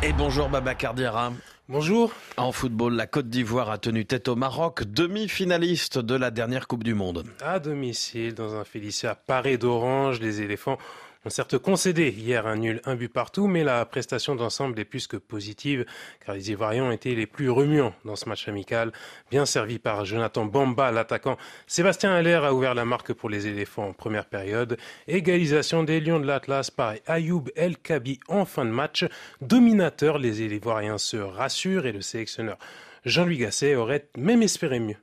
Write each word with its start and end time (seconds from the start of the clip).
Et 0.00 0.12
bonjour 0.12 0.48
Baba 0.48 0.76
Cardiara. 0.76 1.32
Bonjour. 1.68 2.12
En 2.36 2.52
football, 2.52 2.94
la 2.94 3.08
Côte 3.08 3.28
d'Ivoire 3.28 3.68
a 3.68 3.78
tenu 3.78 4.06
tête 4.06 4.28
au 4.28 4.36
Maroc, 4.36 4.84
demi-finaliste 4.84 5.98
de 5.98 6.14
la 6.14 6.30
dernière 6.30 6.68
Coupe 6.68 6.84
du 6.84 6.94
Monde. 6.94 7.24
À 7.42 7.58
domicile, 7.58 8.32
dans 8.32 8.54
un 8.54 8.62
Félicia 8.62 9.16
paré 9.16 9.58
d'orange, 9.58 10.20
les 10.20 10.40
éléphants 10.40 10.78
ont 11.24 11.30
certes 11.30 11.58
concédé 11.58 12.10
hier 12.10 12.46
un 12.46 12.56
nul, 12.56 12.80
un 12.84 12.94
but 12.94 13.12
partout, 13.12 13.46
mais 13.46 13.64
la 13.64 13.84
prestation 13.84 14.34
d'ensemble 14.34 14.78
est 14.80 14.84
plus 14.84 15.06
que 15.06 15.16
positive, 15.16 15.84
car 16.24 16.34
les 16.34 16.50
Ivoiriens 16.50 16.84
ont 16.84 16.90
été 16.90 17.14
les 17.14 17.26
plus 17.26 17.50
remuants 17.50 17.94
dans 18.04 18.16
ce 18.16 18.28
match 18.28 18.48
amical, 18.48 18.92
bien 19.30 19.46
servi 19.46 19.78
par 19.78 20.04
Jonathan 20.04 20.44
Bamba, 20.44 20.90
l'attaquant. 20.90 21.36
Sébastien 21.66 22.12
Haller 22.12 22.40
a 22.44 22.54
ouvert 22.54 22.74
la 22.74 22.84
marque 22.84 23.12
pour 23.12 23.30
les 23.30 23.46
éléphants 23.46 23.88
en 23.88 23.92
première 23.92 24.26
période. 24.26 24.76
Égalisation 25.06 25.84
des 25.84 26.00
Lions 26.00 26.20
de 26.20 26.26
l'Atlas 26.26 26.70
par 26.70 26.94
Ayoub 27.06 27.50
El 27.56 27.78
Kabi 27.78 28.20
en 28.28 28.44
fin 28.44 28.64
de 28.64 28.70
match. 28.70 29.04
Dominateur, 29.40 30.18
les 30.18 30.42
Ivoiriens 30.42 30.98
se 30.98 31.16
rassurent 31.16 31.86
et 31.86 31.92
le 31.92 32.00
sélectionneur 32.00 32.58
Jean-Louis 33.04 33.38
Gasset 33.38 33.74
aurait 33.74 34.08
même 34.16 34.42
espéré 34.42 34.80
mieux. 34.80 34.96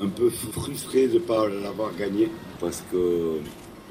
Un 0.00 0.08
peu 0.08 0.30
frustré 0.30 1.06
de 1.06 1.14
ne 1.14 1.18
pas 1.18 1.46
l'avoir 1.48 1.94
gagné 1.94 2.28
parce 2.60 2.82
que 2.90 3.38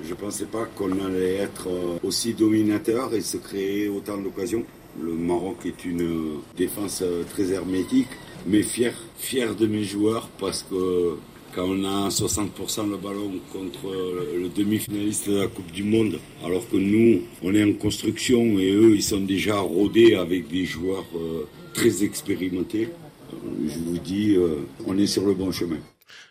je 0.03 0.09
ne 0.09 0.15
pensais 0.15 0.45
pas 0.45 0.65
qu'on 0.75 0.91
allait 1.05 1.35
être 1.35 1.67
euh, 1.67 1.97
aussi 2.03 2.33
dominateur 2.33 3.13
et 3.13 3.21
se 3.21 3.37
créer 3.37 3.87
autant 3.87 4.17
d'occasions. 4.17 4.63
Le 5.01 5.13
Maroc 5.13 5.57
est 5.65 5.85
une 5.85 6.39
défense 6.57 7.01
euh, 7.01 7.23
très 7.29 7.51
hermétique, 7.51 8.09
mais 8.45 8.63
fier, 8.63 8.93
fier 9.17 9.55
de 9.55 9.67
mes 9.67 9.83
joueurs 9.83 10.29
parce 10.39 10.63
que 10.63 11.15
quand 11.55 11.65
on 11.67 11.83
a 11.83 12.09
60% 12.09 12.89
le 12.89 12.97
ballon 12.97 13.33
contre 13.51 13.93
le 14.37 14.47
demi-finaliste 14.47 15.29
de 15.29 15.37
la 15.39 15.47
Coupe 15.47 15.71
du 15.71 15.83
Monde, 15.83 16.17
alors 16.45 16.67
que 16.69 16.77
nous, 16.77 17.23
on 17.43 17.53
est 17.53 17.63
en 17.63 17.73
construction 17.73 18.57
et 18.57 18.71
eux, 18.71 18.95
ils 18.95 19.03
sont 19.03 19.19
déjà 19.19 19.59
rodés 19.59 20.15
avec 20.15 20.47
des 20.47 20.63
joueurs 20.63 21.05
euh, 21.15 21.43
très 21.73 22.05
expérimentés, 22.05 22.89
je 23.67 23.79
vous 23.79 23.97
dis, 23.97 24.37
on 24.85 24.97
est 24.97 25.07
sur 25.07 25.25
le 25.25 25.33
bon 25.33 25.51
chemin. 25.51 25.77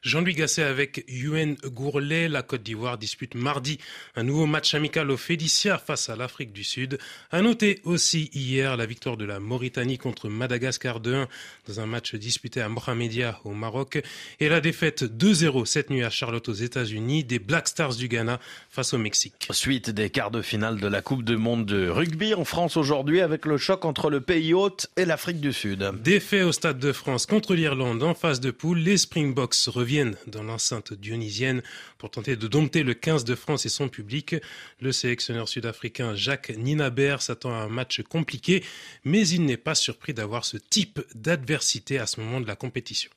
Jean-Louis 0.02 0.34
Gasset 0.34 0.62
avec 0.62 1.04
Yuen 1.08 1.56
Gourlet. 1.64 2.28
La 2.28 2.42
Côte 2.42 2.62
d'Ivoire 2.62 2.98
dispute 2.98 3.34
mardi 3.34 3.78
un 4.16 4.22
nouveau 4.22 4.46
match 4.46 4.74
amical 4.74 5.10
au 5.10 5.16
Félicia 5.16 5.78
face 5.78 6.08
à 6.08 6.16
l'Afrique 6.16 6.52
du 6.52 6.64
Sud. 6.64 6.98
À 7.30 7.42
noter 7.42 7.80
aussi 7.84 8.30
hier 8.32 8.76
la 8.76 8.86
victoire 8.86 9.16
de 9.16 9.24
la 9.24 9.40
Mauritanie 9.40 9.98
contre 9.98 10.28
Madagascar 10.28 11.00
2-1 11.00 11.26
dans 11.68 11.80
un 11.80 11.86
match 11.86 12.14
disputé 12.14 12.60
à 12.60 12.68
Mohamedia 12.68 13.40
au 13.44 13.52
Maroc 13.52 14.02
et 14.40 14.48
la 14.48 14.60
défaite 14.60 15.04
2-0 15.04 15.64
cette 15.64 15.90
nuit 15.90 16.04
à 16.04 16.10
Charlotte 16.10 16.48
aux 16.48 16.54
États-Unis 16.54 17.24
des 17.24 17.38
Black 17.38 17.68
Stars 17.68 17.94
du 17.94 18.08
Ghana 18.08 18.40
face 18.70 18.94
au 18.94 18.98
Mexique. 18.98 19.48
Suite 19.50 19.90
des 19.90 20.10
quarts 20.10 20.30
de 20.30 20.42
finale 20.42 20.80
de 20.80 20.86
la 20.86 21.02
Coupe 21.02 21.24
du 21.24 21.36
Monde 21.36 21.66
de 21.66 21.88
rugby 21.88 22.34
en 22.34 22.44
France 22.44 22.76
aujourd'hui 22.76 23.20
avec 23.20 23.46
le 23.46 23.56
choc 23.56 23.84
entre 23.84 24.10
le 24.10 24.20
pays 24.20 24.54
hôte 24.54 24.90
et 24.96 25.04
l'Afrique 25.04 25.40
du 25.40 25.52
Sud. 25.52 25.90
Défait 26.02 26.42
au 26.42 26.52
Stade 26.52 26.78
de 26.78 26.92
France 26.92 27.26
contre 27.26 27.54
l'Irlande 27.54 28.02
en 28.02 28.14
phase 28.14 28.40
de 28.40 28.50
poule, 28.50 28.78
les 28.78 28.96
Springboks 28.96 29.54
reviennent 29.70 30.16
dans 30.26 30.42
l'enceinte 30.42 30.92
dionysienne 30.92 31.62
pour 31.98 32.10
tenter 32.10 32.36
de 32.36 32.48
dompter 32.48 32.82
le 32.82 32.94
15 32.94 33.24
de 33.24 33.34
France 33.34 33.66
et 33.66 33.70
son 33.70 33.88
public. 33.88 34.36
Le 34.80 34.92
sélectionneur 34.92 35.48
sud-africain 35.48 36.14
Jacques 36.14 36.50
Ninabert 36.50 37.22
s'attend 37.22 37.52
à 37.52 37.62
un 37.62 37.68
match 37.68 38.02
compliqué, 38.02 38.64
mais 39.04 39.26
il 39.28 39.44
n'est 39.44 39.56
pas 39.56 39.74
surpris 39.74 40.14
d'avoir 40.14 40.44
ce 40.44 40.56
type 40.56 41.00
d'adversité 41.14 41.98
à 41.98 42.06
ce 42.06 42.20
moment 42.20 42.40
de 42.40 42.46
la 42.46 42.56
compétition. 42.56 43.10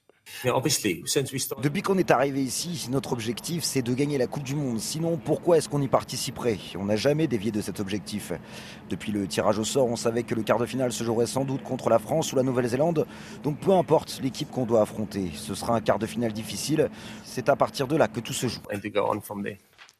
Depuis 1.61 1.81
qu'on 1.81 1.97
est 1.97 2.11
arrivé 2.11 2.41
ici, 2.41 2.87
notre 2.89 3.13
objectif 3.13 3.63
c'est 3.63 3.81
de 3.81 3.93
gagner 3.93 4.17
la 4.17 4.27
Coupe 4.27 4.43
du 4.43 4.55
Monde. 4.55 4.79
Sinon, 4.79 5.17
pourquoi 5.17 5.57
est-ce 5.57 5.69
qu'on 5.69 5.81
y 5.81 5.87
participerait? 5.87 6.59
On 6.77 6.85
n'a 6.85 6.95
jamais 6.95 7.27
dévié 7.27 7.51
de 7.51 7.61
cet 7.61 7.79
objectif. 7.79 8.33
Depuis 8.89 9.11
le 9.11 9.27
tirage 9.27 9.59
au 9.59 9.63
sort, 9.63 9.87
on 9.87 9.95
savait 9.95 10.23
que 10.23 10.35
le 10.35 10.43
quart 10.43 10.59
de 10.59 10.65
finale 10.65 10.91
se 10.91 11.03
jouerait 11.03 11.27
sans 11.27 11.45
doute 11.45 11.63
contre 11.63 11.89
la 11.89 11.99
France 11.99 12.33
ou 12.33 12.35
la 12.35 12.43
Nouvelle-Zélande. 12.43 13.05
Donc 13.43 13.59
peu 13.59 13.71
importe 13.71 14.19
l'équipe 14.21 14.49
qu'on 14.49 14.65
doit 14.65 14.81
affronter, 14.81 15.31
ce 15.35 15.55
sera 15.55 15.75
un 15.75 15.81
quart 15.81 15.99
de 15.99 16.05
finale 16.05 16.33
difficile. 16.33 16.89
C'est 17.23 17.49
à 17.49 17.55
partir 17.55 17.87
de 17.87 17.95
là 17.95 18.07
que 18.07 18.19
tout 18.19 18.33
se 18.33 18.47
joue. 18.47 18.61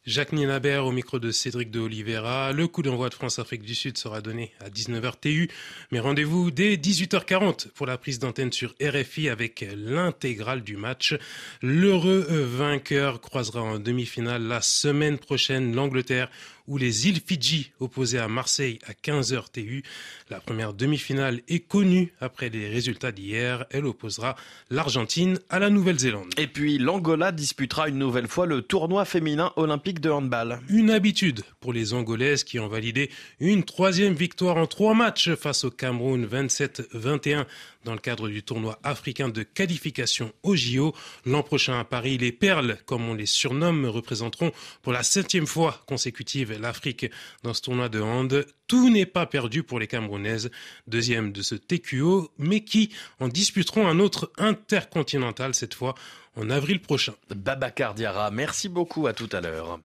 Jacques 0.05 0.33
Ninabert 0.33 0.85
au 0.85 0.91
micro 0.91 1.17
de 1.17 1.31
Cédric 1.31 1.71
de 1.71 1.79
Oliveira. 1.79 2.51
Le 2.51 2.67
coup 2.67 2.81
d'envoi 2.81 3.07
de 3.07 3.13
France-Afrique 3.13 3.61
du 3.61 3.73
Sud 3.73 3.97
sera 3.97 4.19
donné 4.19 4.51
à 4.59 4.69
19h 4.69 5.13
TU. 5.21 5.49
Mais 5.91 6.01
rendez-vous 6.01 6.51
dès 6.51 6.75
18h40 6.75 7.69
pour 7.69 7.85
la 7.85 7.97
prise 7.97 8.19
d'antenne 8.19 8.51
sur 8.51 8.75
RFI 8.81 9.29
avec 9.29 9.65
l'intégrale 9.73 10.61
du 10.61 10.75
match. 10.75 11.15
L'heureux 11.61 12.27
vainqueur 12.29 13.21
croisera 13.21 13.61
en 13.61 13.79
demi-finale 13.79 14.43
la 14.43 14.59
semaine 14.59 15.17
prochaine 15.17 15.73
l'Angleterre 15.73 16.29
ou 16.67 16.77
les 16.77 17.07
îles 17.07 17.19
Fidji 17.25 17.71
opposées 17.79 18.19
à 18.19 18.27
Marseille 18.27 18.79
à 18.85 18.93
15h 18.93 19.51
TU. 19.51 19.83
La 20.29 20.39
première 20.39 20.73
demi-finale 20.73 21.41
est 21.47 21.59
connue 21.59 22.13
après 22.21 22.49
les 22.49 22.69
résultats 22.69 23.11
d'hier. 23.11 23.65
Elle 23.69 23.85
opposera 23.85 24.35
l'Argentine 24.69 25.39
à 25.49 25.59
la 25.59 25.69
Nouvelle-Zélande. 25.69 26.33
Et 26.37 26.47
puis 26.47 26.77
l'Angola 26.77 27.31
disputera 27.31 27.89
une 27.89 27.97
nouvelle 27.97 28.27
fois 28.27 28.45
le 28.45 28.61
tournoi 28.61 29.05
féminin 29.05 29.51
olympique 29.93 29.99
de 30.01 30.09
handball. 30.09 30.59
Une 30.69 30.89
habitude 30.89 31.41
pour 31.59 31.73
les 31.73 31.93
Angolaises 31.93 32.43
qui 32.43 32.59
ont 32.59 32.67
validé 32.67 33.09
une 33.39 33.63
troisième 33.63 34.13
victoire 34.13 34.57
en 34.57 34.65
trois 34.65 34.93
matchs 34.93 35.33
face 35.35 35.63
au 35.63 35.71
Cameroun 35.71 36.25
27-21 36.25 37.45
dans 37.83 37.93
le 37.93 37.99
cadre 37.99 38.29
du 38.29 38.43
tournoi 38.43 38.79
africain 38.83 39.29
de 39.29 39.43
qualification 39.43 40.31
au 40.43 40.55
JO. 40.55 40.93
L'an 41.25 41.43
prochain 41.43 41.79
à 41.79 41.83
Paris, 41.83 42.17
les 42.17 42.31
Perles, 42.31 42.77
comme 42.85 43.07
on 43.09 43.13
les 43.13 43.25
surnomme, 43.25 43.85
représenteront 43.85 44.51
pour 44.81 44.93
la 44.93 45.03
septième 45.03 45.47
fois 45.47 45.83
consécutive 45.87 46.57
l'Afrique 46.59 47.09
dans 47.43 47.53
ce 47.53 47.61
tournoi 47.61 47.89
de 47.89 47.99
hand. 47.99 48.45
Tout 48.67 48.89
n'est 48.89 49.05
pas 49.05 49.25
perdu 49.25 49.63
pour 49.63 49.79
les 49.79 49.87
Camerounaises, 49.87 50.49
deuxième 50.87 51.31
de 51.31 51.41
ce 51.41 51.55
TQO, 51.55 52.31
mais 52.37 52.61
qui 52.61 52.89
en 53.19 53.27
disputeront 53.27 53.87
un 53.87 53.99
autre 53.99 54.31
intercontinental 54.37 55.53
cette 55.53 55.73
fois 55.73 55.95
en 56.35 56.49
avril 56.49 56.81
prochain. 56.81 57.13
Babacar 57.29 57.93
Diarra, 57.93 58.31
merci 58.31 58.69
beaucoup, 58.69 59.07
à 59.07 59.13
tout 59.13 59.29
à 59.31 59.41
l'heure. 59.41 59.79